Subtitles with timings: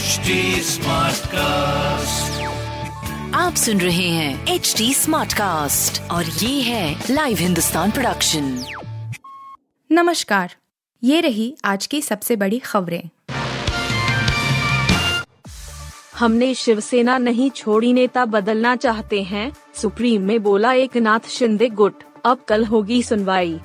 [0.00, 0.30] HD
[1.26, 2.42] cast
[3.34, 8.64] आप सुन रहे हैं एच डी स्मार्ट कास्ट और ये है लाइव हिंदुस्तान प्रोडक्शन
[9.92, 10.54] नमस्कार।
[11.04, 13.02] ये रही आज की सबसे बड़ी खबरें।
[16.14, 22.02] हमने शिवसेना नहीं छोड़ी नेता बदलना चाहते हैं सुप्रीम में बोला एक नाथ शिंदे गुट।
[22.24, 23.60] अब कल होगी सुनवाई।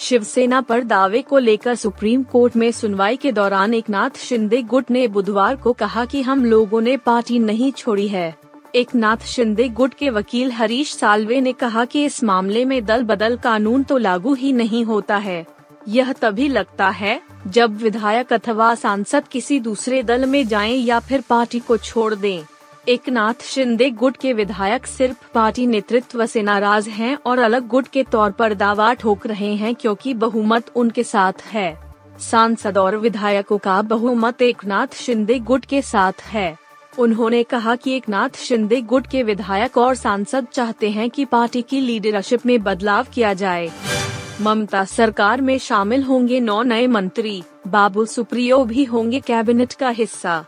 [0.00, 4.90] शिवसेना पर दावे को लेकर सुप्रीम कोर्ट में सुनवाई के दौरान एक नाथ शिंदे गुट
[4.90, 8.34] ने बुधवार को कहा कि हम लोगों ने पार्टी नहीं छोड़ी है।
[8.74, 13.02] एक नाथ शिंदे गुट के वकील हरीश सालवे ने कहा कि इस मामले में दल
[13.02, 15.44] बदल कानून तो लागू ही नहीं होता है।
[15.88, 21.20] यह तभी लगता है, जब विधायक अथवा सांसद किसी दूसरे दल में जाएँ या फिर
[21.20, 22.44] पार्टी को छोड़ दें।
[22.90, 27.88] एक नाथ शिंदे गुट के विधायक सिर्फ़ पार्टी नेतृत्व से नाराज़ हैं और अलग गुट
[27.88, 33.58] के तौर पर दावा ठोक रहे हैं क्योंकि बहुमत उनके साथ है। सांसद और विधायकों
[33.58, 36.58] का बहुमत एक नाथ शिंदे गुट के साथ है।
[36.98, 41.62] उन्होंने कहा कि एक नाथ शिंदे गुट के विधायक और सांसद चाहते हैं कि पार्टी
[41.62, 43.70] की लीडरशिप में बदलाव किया जाए।
[44.40, 50.44] ममता सरकार में शामिल होंगे नौ नए मंत्री, बाबू सुप्रियो भी होंगे कैबिनेट का हिस्सा।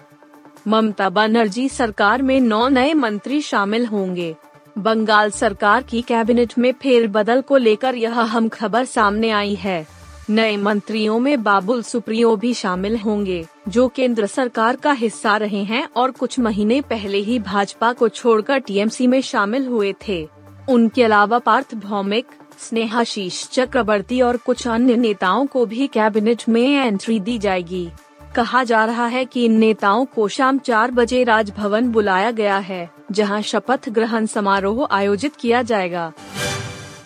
[0.69, 4.35] ममता बनर्जी सरकार में नौ नए मंत्री शामिल होंगे।
[4.79, 9.87] बंगाल सरकार की कैबिनेट में फेरबदल को लेकर यह अहम खबर सामने आई है।
[10.31, 15.89] नए मंत्रियों में बाबुल सुप्रियो भी शामिल होंगे, जो केंद्र सरकार का हिस्सा रहे हैं
[15.97, 20.27] और कुछ महीने पहले ही भाजपा को छोड़कर टीएमसी में शामिल हुए थे।
[20.71, 22.27] उनके अलावा पार्थ भौमिक
[22.59, 27.89] स्नेहाशीष चक्रवर्ती और कुछ अन्य नेताओं को भी कैबिनेट में एंट्री दी जाएगी।
[28.35, 32.91] कहा जा रहा है कि इन नेताओं को शाम चार बजे राजभवन बुलाया गया है,
[33.13, 36.13] जहाँ शपथ ग्रहण समारोह आयोजित किया जाएगा।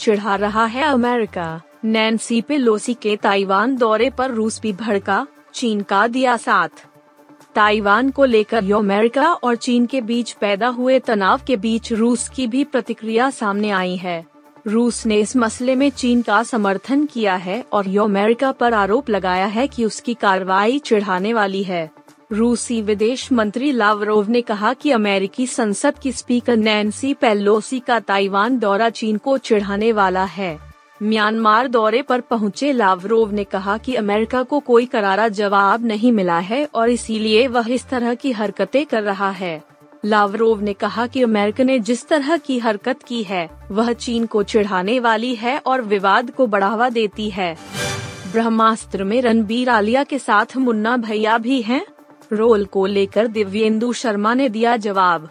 [0.01, 6.07] चिढ़ा रहा है अमेरिका। नैन्सी पेलोसी के ताइवान दौरे पर रूस भी भड़का, चीन का
[6.07, 6.87] दिया साथ।
[7.55, 12.47] ताइवान को लेकर अमेरिका और चीन के बीच पैदा हुए तनाव के बीच रूस की
[12.47, 14.25] भी प्रतिक्रिया सामने आई है।
[14.69, 19.11] रूस ने इस मसले में चीन का समर्थन किया है और यो अमेरिका पर आरोप
[19.11, 21.91] लगाया है कि उसकी कार्रवाई चिढ़ाने वाली है।
[22.33, 28.59] रूसी विदेश मंत्री लावरोव ने कहा कि अमेरिकी संसद की स्पीकर नैन्सी पेलोसी का ताइवान
[28.59, 30.59] दौरा चीन को चिढ़ाने वाला है।
[31.03, 36.39] म्यांमार दौरे पर पहुँचे लावरोव ने कहा कि अमेरिका को कोई करारा जवाब नहीं मिला
[36.39, 39.76] है और इसीलिए वह इस तरह की हरकतें कर रहा है।
[40.07, 44.43] लावरोव ने कहा कि अमेरिका ने जिस तरह की हरकत की है, वह चीन को
[44.43, 47.57] चिढ़ाने वाली है और विवाद को बढ़ावा देती है।
[48.33, 51.87] ब्रह्मास्त्र में रणबीर आलिया के साथ मुन्ना भैया भी हैं।
[52.33, 55.29] रोल को लेकर दिव्येंदु शर्मा ने दिया जवाब।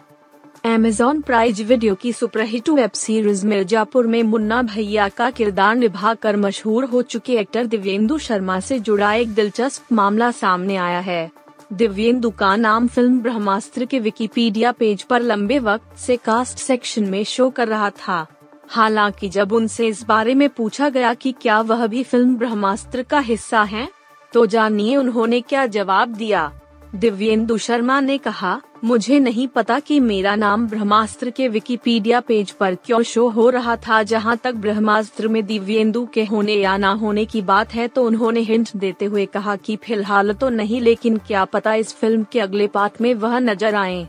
[0.64, 6.84] एमेजॉन प्राइज वीडियो की सुपरहिट वेब सीरीज़ मिर्जापुर में मुन्ना भैया का किरदार निभाकर मशहूर
[6.84, 11.30] हो चुके एक्टर दिव्येंदु शर्मा से जुड़ा एक दिलचस्प मामला सामने आया है।
[11.70, 17.22] दिव्येंदु का नाम फ़िल्म ब्रह्मास्त्र के विकिपीडिया पेज पर लंबे वक्त से कास्ट सेक्शन में
[17.24, 18.26] शो कर रहा था।
[18.68, 23.18] हालाँकि जब उनसे इस बारे में पूछा गया कि क्या वह भी फ़िल्म ब्रह्मास्त्र का
[23.20, 23.88] हिस्सा है
[24.32, 26.50] तो जानिए उन्होंने क्या जवाब दिया।
[26.94, 32.74] दिव्येंदु शर्मा ने कहा मुझे नहीं पता कि मेरा नाम ब्रह्मास्त्र के विकिपीडिया पेज पर
[32.84, 37.24] क्यों शो हो रहा था। जहाँ तक ब्रह्मास्त्र में दिव्येंदु के होने या ना होने
[37.24, 41.44] की बात है तो उन्होंने हिंट देते हुए कहा कि फ़िलहाल तो नहीं, लेकिन क्या
[41.44, 44.06] पता इस फ़िल्म के अगले पार्ट में वह नज़र आए।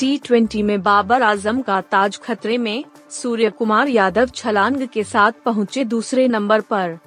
[0.00, 5.32] टी ट्वेंटी में बाबर आज़म का ताज खतरे में सूर्य कुमार यादव छलांग के साथ
[5.44, 6.98] पहुँचे दूसरे नंबर पर।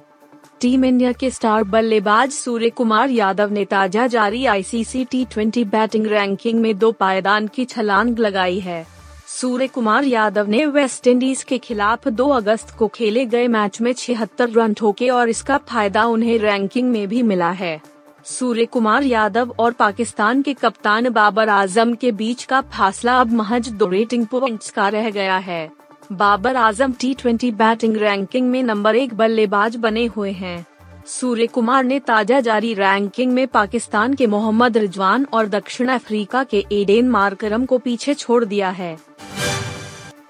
[0.60, 6.06] टीम इंडिया के स्टार बल्लेबाज सूर्य कुमार यादव ने ताज़ा जारी ICC T twenty batting
[6.06, 8.86] ranking में दो पायदान की छलांग लगाई है।
[9.28, 13.92] सूर्य कुमार यादव ने वेस्ट इंडीज के खिलाफ 2 अगस्त को खेले गए मैच में
[13.92, 17.80] छिहत्तर रन ठोके और इसका फ़ायदा उन्हें रैंकिंग में भी मिला है।
[18.26, 23.68] सूर्य कुमार यादव और पाकिस्तान के कप्तान बाबर आज़म के बीच का फासला अब महज
[23.68, 25.68] दो रेटिंग पॉइंट्स का रह गया है।
[26.12, 30.66] Babar Azam T batting ranking में नंबर एक बल्लेबाज बने हुए हैं।
[31.06, 36.64] सूर्य कुमार ने ताज़ा जारी रैंकिंग में पाकिस्तान के मोहम्मद रिजवान और दक्षिण अफ्रीका के
[36.72, 38.96] एडेन मार्करम को पीछे छोड़ दिया है।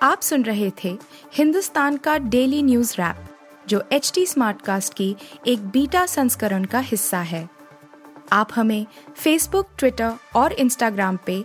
[0.03, 0.97] आप सुन रहे थे
[1.35, 3.25] हिंदुस्तान का डेली न्यूज़ रैप
[3.69, 5.15] जो एच टी स्मार्ट कास्ट की
[5.47, 7.49] एक बीटा संस्करण का हिस्सा है।
[8.33, 8.87] आप हमें
[9.17, 11.45] फेसबुक ट्विटर और इंस्टाग्राम पे